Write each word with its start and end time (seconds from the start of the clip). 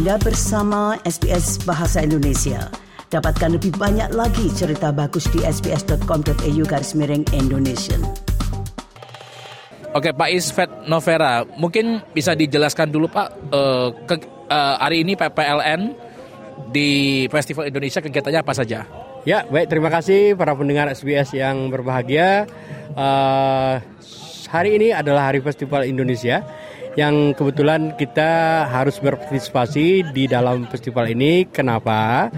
Anda 0.00 0.16
bersama 0.16 0.96
SBS 1.04 1.60
Bahasa 1.68 2.00
Indonesia. 2.00 2.72
Dapatkan 3.12 3.60
lebih 3.60 3.76
banyak 3.76 4.16
lagi 4.16 4.48
cerita 4.56 4.96
bagus 4.96 5.28
di 5.28 5.44
sbs.com.au 5.44 6.62
garis 6.64 6.96
miring 6.96 7.20
Indonesia. 7.36 8.00
Oke 9.92 10.16
Pak 10.16 10.32
Isfet 10.32 10.72
Novera, 10.88 11.44
mungkin 11.44 12.00
bisa 12.16 12.32
dijelaskan 12.32 12.88
dulu 12.88 13.12
Pak, 13.12 13.28
uh, 13.52 13.92
ke, 14.08 14.24
uh, 14.48 14.80
hari 14.80 15.04
ini 15.04 15.20
PPLN 15.20 15.92
di 16.72 17.28
Festival 17.28 17.68
Indonesia 17.68 18.00
kegiatannya 18.00 18.40
apa 18.40 18.56
saja? 18.56 18.88
Ya, 19.28 19.44
baik 19.52 19.68
terima 19.68 19.92
kasih 19.92 20.32
para 20.32 20.56
pendengar 20.56 20.88
SBS 20.88 21.36
yang 21.36 21.68
berbahagia. 21.68 22.48
Uh, 22.96 23.76
hari 24.48 24.80
ini 24.80 24.96
adalah 24.96 25.28
Hari 25.28 25.44
Festival 25.44 25.84
Indonesia 25.84 26.40
yang 26.98 27.36
kebetulan 27.38 27.94
kita 27.94 28.64
harus 28.66 28.98
berpartisipasi 28.98 30.10
di 30.10 30.26
dalam 30.26 30.66
festival 30.66 31.06
ini. 31.06 31.46
Kenapa? 31.46 32.30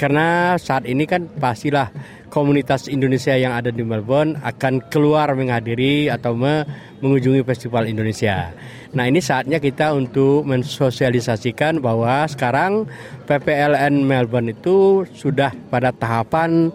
Karena 0.00 0.56
saat 0.56 0.88
ini 0.88 1.04
kan 1.04 1.28
pastilah 1.28 1.92
komunitas 2.32 2.88
Indonesia 2.88 3.36
yang 3.36 3.52
ada 3.56 3.68
di 3.68 3.84
Melbourne 3.84 4.40
akan 4.40 4.88
keluar 4.88 5.32
menghadiri 5.36 6.08
atau 6.08 6.32
mengunjungi 6.36 7.44
festival 7.44 7.88
Indonesia. 7.88 8.52
Nah 8.96 9.04
ini 9.04 9.20
saatnya 9.20 9.60
kita 9.60 9.92
untuk 9.92 10.48
mensosialisasikan 10.48 11.84
bahwa 11.84 12.24
sekarang 12.24 12.88
PPLN 13.28 14.08
Melbourne 14.08 14.56
itu 14.56 15.04
sudah 15.12 15.52
pada 15.68 15.92
tahapan 15.92 16.72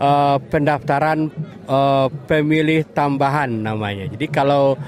uh, 0.00 0.40
pendaftaran 0.48 1.28
uh, 1.68 2.08
pemilih 2.24 2.88
tambahan 2.96 3.52
namanya. 3.52 4.08
Jadi 4.08 4.26
kalau 4.32 4.80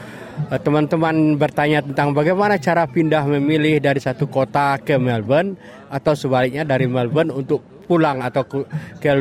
teman-teman 0.63 1.39
bertanya 1.39 1.83
tentang 1.83 2.15
bagaimana 2.15 2.59
cara 2.59 2.87
pindah 2.87 3.27
memilih 3.27 3.79
dari 3.79 4.01
satu 4.03 4.27
kota 4.27 4.79
ke 4.83 4.99
Melbourne 4.99 5.57
atau 5.91 6.15
sebaliknya 6.19 6.67
dari 6.67 6.91
Melbourne 6.91 7.31
untuk 7.31 7.75
pulang 7.85 8.25
atau 8.25 8.43
ke 8.49 8.65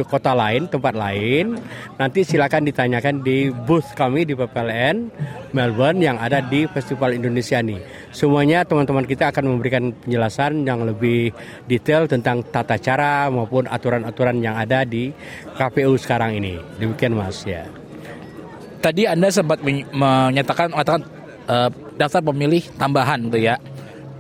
kota 0.08 0.32
lain, 0.32 0.72
tempat 0.72 0.96
lain, 0.96 1.60
nanti 2.00 2.24
silakan 2.24 2.64
ditanyakan 2.64 3.20
di 3.20 3.52
booth 3.52 3.92
kami 3.94 4.24
di 4.24 4.34
PPLN 4.34 5.12
Melbourne 5.52 6.00
yang 6.00 6.18
ada 6.18 6.40
di 6.40 6.66
Festival 6.72 7.14
Indonesia 7.14 7.60
ini. 7.60 7.78
Semuanya 8.16 8.64
teman-teman 8.64 9.04
kita 9.04 9.36
akan 9.36 9.52
memberikan 9.52 9.92
penjelasan 9.92 10.64
yang 10.64 10.88
lebih 10.88 11.36
detail 11.68 12.08
tentang 12.08 12.42
tata 12.48 12.80
cara 12.80 13.28
maupun 13.28 13.68
aturan-aturan 13.68 14.40
yang 14.40 14.56
ada 14.56 14.88
di 14.88 15.12
KPU 15.60 16.00
sekarang 16.00 16.40
ini. 16.40 16.58
Demikian 16.80 17.14
Mas 17.20 17.44
ya 17.44 17.83
tadi 18.84 19.08
Anda 19.08 19.32
sempat 19.32 19.64
menyatakan 19.64 20.76
mengatakan 20.76 21.02
uh, 21.48 21.72
daftar 21.96 22.20
pemilih 22.20 22.68
tambahan 22.76 23.32
gitu 23.32 23.40
ya. 23.40 23.56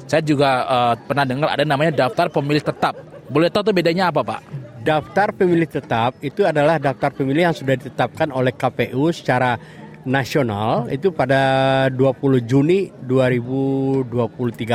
Saya 0.07 0.23
juga 0.23 0.63
uh, 0.63 0.93
pernah 0.95 1.27
dengar 1.27 1.51
ada 1.51 1.67
namanya 1.67 2.07
daftar 2.07 2.31
pemilih 2.31 2.63
tetap. 2.63 2.95
Boleh 3.27 3.51
tahu 3.51 3.71
tuh 3.71 3.75
bedanya 3.75 4.07
apa, 4.07 4.23
Pak? 4.23 4.41
Daftar 4.83 5.35
pemilih 5.35 5.67
tetap 5.67 6.15
itu 6.23 6.47
adalah 6.47 6.79
daftar 6.79 7.11
pemilih 7.11 7.51
yang 7.51 7.55
sudah 7.55 7.75
ditetapkan 7.75 8.31
oleh 8.31 8.55
KPU 8.55 9.11
secara 9.11 9.59
nasional 10.03 10.91
itu 10.91 11.15
pada 11.15 11.87
20 11.87 12.43
Juni 12.43 12.91
2023 13.07 14.11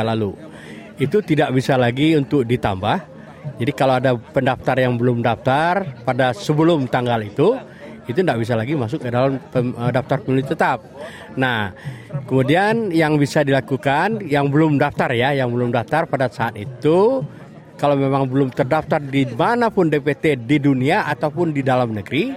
lalu. 0.00 0.32
Itu 0.96 1.20
tidak 1.20 1.52
bisa 1.54 1.76
lagi 1.76 2.16
untuk 2.16 2.48
ditambah. 2.48 3.20
Jadi 3.60 3.72
kalau 3.76 4.00
ada 4.00 4.16
pendaftar 4.16 4.76
yang 4.80 4.96
belum 4.96 5.20
daftar 5.20 5.84
pada 6.02 6.32
sebelum 6.32 6.88
tanggal 6.88 7.20
itu, 7.22 7.54
itu 8.08 8.24
tidak 8.24 8.40
bisa 8.40 8.56
lagi 8.56 8.72
masuk 8.72 9.04
ke 9.04 9.12
dalam 9.12 9.36
uh, 9.36 9.90
daftar 9.92 10.18
pemilih 10.24 10.48
tetap. 10.48 10.80
Nah, 11.36 11.76
kemudian 12.24 12.88
yang 12.88 13.20
bisa 13.20 13.44
dilakukan 13.44 14.24
yang 14.24 14.48
belum 14.48 14.80
daftar 14.80 15.12
ya, 15.12 15.36
yang 15.36 15.52
belum 15.52 15.68
daftar 15.68 16.08
pada 16.08 16.32
saat 16.32 16.56
itu 16.56 17.20
kalau 17.78 17.94
memang 17.94 18.26
belum 18.26 18.50
terdaftar 18.50 18.98
di 18.98 19.22
mana 19.28 19.70
pun 19.70 19.86
DPT 19.86 20.40
di 20.42 20.58
dunia 20.58 21.06
ataupun 21.06 21.54
di 21.54 21.62
dalam 21.62 21.94
negeri, 21.94 22.34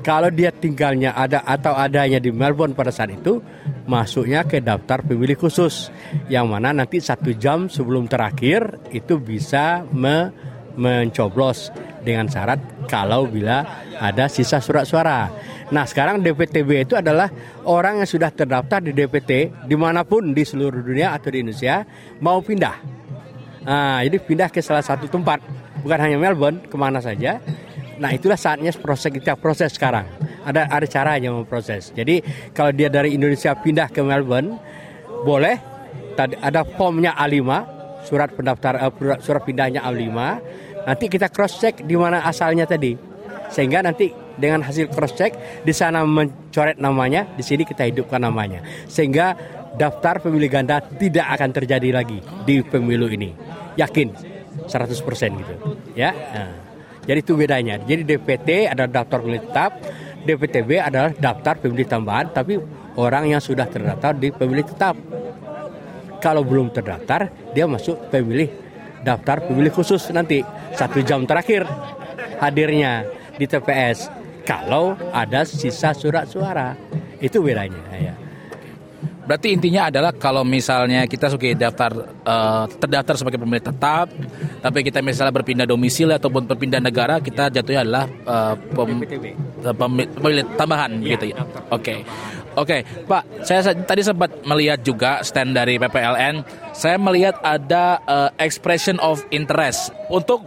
kalau 0.00 0.32
dia 0.32 0.48
tinggalnya 0.48 1.12
ada 1.12 1.44
atau 1.44 1.76
adanya 1.76 2.16
di 2.16 2.32
Melbourne 2.32 2.72
pada 2.72 2.88
saat 2.88 3.12
itu, 3.12 3.44
masuknya 3.84 4.44
ke 4.48 4.64
daftar 4.64 5.04
pemilih 5.04 5.36
khusus, 5.36 5.92
yang 6.32 6.48
mana 6.48 6.72
nanti 6.72 7.04
satu 7.04 7.36
jam 7.36 7.68
sebelum 7.68 8.08
terakhir 8.08 8.80
itu 8.96 9.20
bisa 9.20 9.84
me 9.92 10.32
mencoblos 10.74 11.70
dengan 12.04 12.28
syarat 12.28 12.60
kalau 12.86 13.24
bila 13.24 13.64
ada 13.96 14.28
sisa 14.28 14.60
surat 14.60 14.84
suara. 14.84 15.32
Nah 15.72 15.88
sekarang 15.88 16.20
DPTB 16.20 16.84
itu 16.84 16.94
adalah 16.94 17.32
orang 17.64 18.04
yang 18.04 18.08
sudah 18.08 18.28
terdaftar 18.28 18.84
di 18.84 18.92
DPT 18.92 19.64
di 19.64 19.76
mana 19.80 20.04
pun 20.04 20.36
di 20.36 20.44
seluruh 20.44 20.84
dunia 20.84 21.16
atau 21.16 21.32
di 21.32 21.40
Indonesia 21.40 21.82
mau 22.20 22.44
pindah. 22.44 22.76
Nah, 23.64 24.04
jadi 24.04 24.20
pindah 24.20 24.52
ke 24.52 24.60
salah 24.60 24.84
satu 24.84 25.08
tempat, 25.08 25.40
bukan 25.80 25.96
hanya 25.96 26.20
Melbourne, 26.20 26.68
ke 26.68 26.76
mana 26.76 27.00
saja. 27.00 27.40
Nah 27.96 28.12
itulah 28.12 28.36
saatnya 28.36 28.74
proses 28.76 29.08
kita 29.08 29.40
proses 29.40 29.72
sekarang. 29.72 30.04
Ada 30.44 30.68
ada 30.68 30.84
caranya 30.84 31.32
memproses. 31.32 31.88
Jadi 31.96 32.20
kalau 32.52 32.76
dia 32.76 32.92
dari 32.92 33.16
Indonesia 33.16 33.56
pindah 33.56 33.88
ke 33.88 34.04
Melbourne, 34.04 34.60
boleh. 35.24 35.72
Tadi 36.14 36.38
ada 36.38 36.62
formnya 36.62 37.16
A5, 37.16 37.42
surat 38.06 38.30
pendaftar 38.36 38.78
uh, 38.86 39.18
surat 39.18 39.42
pindahnya 39.42 39.82
A5 39.82 40.14
Nanti 40.84 41.08
kita 41.08 41.32
cross 41.32 41.60
check 41.60 41.80
di 41.84 41.96
mana 41.96 42.24
asalnya 42.24 42.68
tadi. 42.68 42.96
Sehingga 43.48 43.84
nanti 43.84 44.12
dengan 44.36 44.64
hasil 44.64 44.90
cross 44.92 45.14
check 45.16 45.62
di 45.62 45.72
sana 45.72 46.02
mencoret 46.04 46.76
namanya, 46.80 47.28
di 47.36 47.44
sini 47.44 47.64
kita 47.64 47.88
hidupkan 47.88 48.20
namanya. 48.20 48.60
Sehingga 48.88 49.36
daftar 49.74 50.22
pemilih 50.22 50.50
ganda 50.50 50.80
tidak 50.80 51.26
akan 51.38 51.50
terjadi 51.50 51.88
lagi 51.90 52.18
di 52.46 52.60
pemilu 52.62 53.08
ini. 53.10 53.32
Yakin 53.74 54.08
100% 54.70 55.40
gitu. 55.40 55.54
Ya. 55.98 56.14
Nah, 56.14 56.52
jadi 57.04 57.20
itu 57.20 57.34
bedanya. 57.36 57.80
Jadi 57.82 58.02
DPT 58.06 58.70
adalah 58.70 59.02
daftar 59.02 59.18
pemilih 59.20 59.42
tetap, 59.44 59.70
DPTB 60.24 60.70
adalah 60.80 61.10
daftar 61.12 61.54
pemilih 61.60 61.84
tambahan 61.84 62.32
tapi 62.32 62.56
orang 62.96 63.34
yang 63.34 63.42
sudah 63.42 63.68
terdaftar 63.68 64.16
di 64.16 64.32
pemilih 64.32 64.64
tetap. 64.64 64.96
Kalau 66.24 66.40
belum 66.40 66.72
terdaftar, 66.72 67.28
dia 67.52 67.68
masuk 67.68 68.08
pemilih 68.08 68.63
daftar 69.04 69.44
pemilih 69.44 69.70
khusus 69.70 70.08
nanti 70.10 70.40
satu 70.72 71.04
jam 71.04 71.28
terakhir 71.28 71.68
hadirnya 72.40 73.04
di 73.36 73.44
TPS 73.44 74.08
kalau 74.48 74.96
ada 75.12 75.44
sisa 75.44 75.92
surat 75.92 76.24
suara 76.28 76.72
itu 77.20 77.40
bedanya 77.40 77.80
ya. 77.96 78.14
Berarti 79.24 79.56
intinya 79.56 79.88
adalah 79.88 80.12
kalau 80.12 80.44
misalnya 80.44 81.08
kita 81.08 81.32
sebagai 81.32 81.56
daftar 81.56 81.96
uh, 82.28 82.68
terdaftar 82.76 83.16
sebagai 83.16 83.40
pemilih 83.40 83.64
tetap, 83.64 84.12
tapi 84.60 84.84
kita 84.84 85.00
misalnya 85.00 85.32
berpindah 85.32 85.64
domisili 85.64 86.12
ataupun 86.12 86.44
berpindah 86.44 86.76
negara, 86.76 87.24
kita 87.24 87.48
jatuhnya 87.48 87.88
adalah 87.88 88.04
uh, 88.28 88.52
pem, 88.52 89.00
pemilih 90.20 90.44
tambahan 90.60 91.00
ya, 91.00 91.16
gitu 91.16 91.32
ya. 91.32 91.40
Oke. 91.40 91.48
Okay. 91.72 91.98
Oke, 92.54 92.86
okay, 92.86 93.02
Pak, 93.10 93.42
saya 93.42 93.74
tadi 93.82 94.06
sempat 94.06 94.30
melihat 94.46 94.78
juga 94.78 95.18
stand 95.26 95.58
dari 95.58 95.74
PPLN. 95.74 96.46
Saya 96.70 97.02
melihat 97.02 97.34
ada 97.42 97.98
uh, 98.06 98.30
expression 98.38 98.94
of 99.02 99.26
interest 99.34 99.90
untuk 100.06 100.46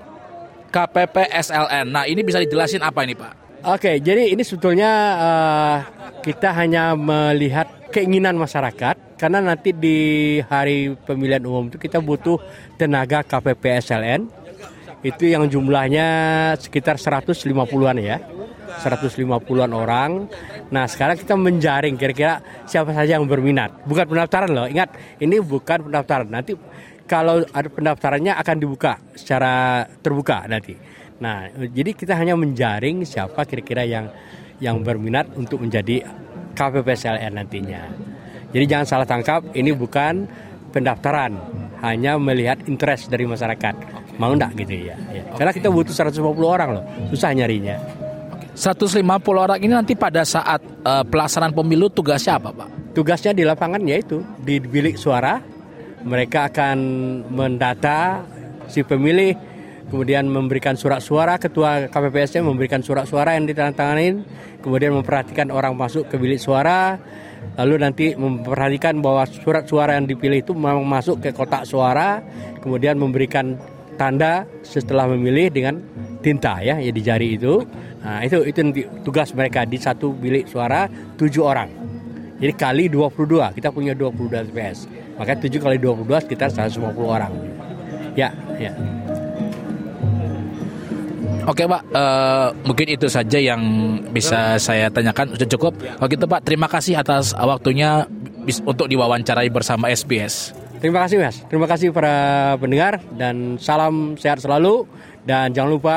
KPP 0.71 1.27
SLN. 1.27 1.91
Nah, 1.91 2.07
ini 2.07 2.23
bisa 2.23 2.39
dijelasin 2.39 2.79
apa 2.79 3.03
ini, 3.03 3.11
Pak? 3.11 3.59
Oke, 3.67 3.91
okay, 3.91 3.95
jadi 3.99 4.31
ini 4.31 4.39
sebetulnya 4.39 4.91
uh, 5.19 5.77
kita 6.23 6.55
hanya 6.55 6.95
melihat 6.95 7.67
keinginan 7.91 8.39
masyarakat 8.39 9.19
karena 9.19 9.43
nanti 9.43 9.75
di 9.75 10.39
hari 10.47 10.95
pemilihan 11.03 11.43
umum 11.43 11.67
itu 11.67 11.75
kita 11.75 11.99
butuh 11.99 12.39
tenaga 12.79 13.19
KPP 13.19 13.83
SLN. 13.83 14.31
Itu 15.03 15.27
yang 15.27 15.51
jumlahnya 15.51 16.07
sekitar 16.55 16.95
150-an 16.95 17.99
ya 17.99 18.36
150-an 18.67 19.71
orang. 19.71 20.27
Nah, 20.69 20.85
sekarang 20.85 21.15
kita 21.15 21.33
menjaring 21.39 21.95
kira-kira 21.95 22.43
siapa 22.67 22.91
saja 22.91 23.15
yang 23.15 23.25
berminat. 23.25 23.87
Bukan 23.87 24.05
pendaftaran 24.07 24.51
loh. 24.51 24.67
Ingat, 24.67 24.93
ini 25.23 25.39
bukan 25.39 25.87
pendaftaran. 25.87 26.27
Nanti 26.27 26.53
kalau 27.07 27.41
ada 27.47 27.69
pendaftarannya 27.71 28.35
akan 28.35 28.55
dibuka 28.59 28.99
secara 29.15 29.87
terbuka 30.03 30.43
nanti. 30.45 30.75
Nah, 31.17 31.49
jadi 31.49 31.95
kita 31.95 32.13
hanya 32.13 32.37
menjaring 32.37 33.01
siapa 33.07 33.47
kira-kira 33.47 33.87
yang 33.87 34.11
yang 34.61 34.83
berminat 34.83 35.33
untuk 35.33 35.63
menjadi 35.63 36.05
KPPSLN 36.53 37.33
nantinya. 37.37 37.81
Jadi 38.51 38.65
jangan 38.65 38.85
salah 38.85 39.07
tangkap, 39.07 39.41
ini 39.53 39.73
bukan 39.73 40.25
pendaftaran, 40.73 41.35
hanya 41.81 42.17
melihat 42.17 42.57
interest 42.65 43.09
dari 43.09 43.29
masyarakat. 43.29 43.75
Mau 44.17 44.33
enggak 44.33 44.57
gitu 44.57 44.89
ya. 44.89 44.97
ya. 45.13 45.23
Karena 45.37 45.53
kita 45.53 45.69
butuh 45.69 45.93
150 45.93 46.25
orang 46.41 46.69
loh, 46.81 46.85
susah 47.13 47.33
nyarinya. 47.37 48.06
150 48.57 49.05
orang 49.37 49.61
ini 49.61 49.69
nanti 49.69 49.93
pada 49.93 50.25
saat 50.25 50.65
uh, 50.81 51.05
pelaksanaan 51.05 51.53
pemilu 51.53 51.93
tugasnya 51.93 52.41
apa 52.41 52.49
Pak? 52.49 52.97
Tugasnya 52.97 53.29
di 53.37 53.45
lapangan 53.45 53.77
yaitu 53.85 54.25
di 54.41 54.57
bilik 54.57 54.97
suara 54.97 55.37
mereka 56.01 56.49
akan 56.49 56.77
mendata 57.29 58.25
si 58.65 58.81
pemilih 58.81 59.37
kemudian 59.93 60.25
memberikan 60.25 60.73
surat 60.73 61.05
suara 61.05 61.37
ketua 61.37 61.85
KPPS 61.85 62.41
memberikan 62.43 62.83
surat 62.83 63.07
suara 63.07 63.37
yang 63.39 63.47
ditandatangani, 63.47 64.25
kemudian 64.59 64.91
memperhatikan 64.97 65.47
orang 65.53 65.77
masuk 65.77 66.11
ke 66.11 66.19
bilik 66.19 66.41
suara, 66.41 66.99
lalu 67.55 67.75
nanti 67.79 68.05
memperhatikan 68.13 68.99
bahwa 68.99 69.23
surat 69.29 69.63
suara 69.63 69.95
yang 69.95 70.09
dipilih 70.09 70.43
itu 70.43 70.51
memang 70.51 70.83
masuk 70.83 71.23
ke 71.23 71.31
kotak 71.31 71.63
suara, 71.63 72.19
kemudian 72.59 72.99
memberikan 72.99 73.55
tanda 73.95 74.45
setelah 74.61 75.09
memilih 75.09 75.49
dengan 75.49 75.79
tinta 76.19 76.59
ya, 76.61 76.77
ya 76.77 76.91
di 76.91 77.01
jari 77.01 77.39
itu. 77.39 77.63
Nah, 78.07 78.23
itu 78.23 78.39
itu 78.47 78.87
tugas 79.03 79.35
mereka 79.35 79.67
di 79.67 79.75
satu 79.75 80.15
bilik 80.15 80.47
suara 80.47 80.87
tujuh 81.19 81.43
orang. 81.43 81.67
Jadi 82.39 82.53
kali 82.55 82.85
22, 82.87 83.51
kita 83.51 83.67
punya 83.75 83.91
22 83.91 84.47
TPS. 84.47 84.87
Maka 85.19 85.35
7 85.35 85.59
kali 85.59 85.75
22 85.75 86.23
sekitar 86.23 86.47
150 86.47 86.87
orang. 87.03 87.33
Ya, 88.15 88.31
ya. 88.55 88.71
Oke 91.47 91.63
Pak, 91.63 91.83
uh, 91.95 92.51
mungkin 92.63 92.87
itu 92.95 93.11
saja 93.11 93.39
yang 93.39 93.59
bisa 94.11 94.55
saya 94.55 94.87
tanyakan. 94.87 95.35
Sudah 95.35 95.49
cukup. 95.59 95.73
Kalau 95.79 96.07
gitu 96.07 96.25
Pak, 96.27 96.47
terima 96.47 96.71
kasih 96.71 96.99
atas 96.99 97.35
waktunya 97.35 98.07
untuk 98.63 98.87
diwawancarai 98.87 99.51
bersama 99.51 99.91
SBS. 99.91 100.55
Terima 100.79 101.03
kasih 101.03 101.17
Mas. 101.19 101.43
Terima 101.49 101.67
kasih 101.67 101.89
para 101.89 102.55
pendengar 102.61 103.01
dan 103.17 103.57
salam 103.57 104.15
sehat 104.15 104.39
selalu 104.39 104.85
dan 105.25 105.49
jangan 105.51 105.71
lupa 105.73 105.95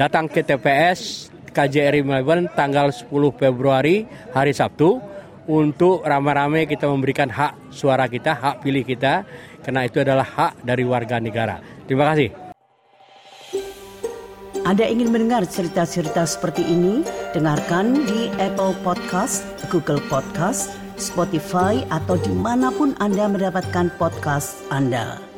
datang 0.00 0.32
ke 0.32 0.40
TPS 0.40 1.28
KJRI 1.52 2.00
Melbourne 2.00 2.48
tanggal 2.56 2.88
10 2.88 3.12
Februari 3.36 4.08
hari 4.32 4.56
Sabtu 4.56 4.96
untuk 5.44 6.00
ramai-ramai 6.00 6.64
kita 6.64 6.88
memberikan 6.88 7.28
hak 7.28 7.68
suara 7.68 8.08
kita, 8.08 8.32
hak 8.32 8.64
pilih 8.64 8.80
kita 8.80 9.28
karena 9.60 9.84
itu 9.84 10.00
adalah 10.00 10.24
hak 10.24 10.64
dari 10.64 10.88
warga 10.88 11.20
negara. 11.20 11.60
Terima 11.84 12.08
kasih. 12.08 12.32
Anda 14.64 14.88
ingin 14.88 15.12
mendengar 15.12 15.44
cerita-cerita 15.44 16.24
seperti 16.24 16.64
ini? 16.64 17.04
Dengarkan 17.36 18.06
di 18.06 18.32
Apple 18.40 18.76
Podcast, 18.80 19.44
Google 19.68 20.00
Podcast, 20.08 20.72
Spotify, 20.96 21.84
atau 21.92 22.16
di 22.20 22.32
mana 22.32 22.72
pun 22.72 22.92
Anda 23.02 23.26
mendapatkan 23.26 23.88
podcast 23.96 24.60
Anda. 24.68 25.29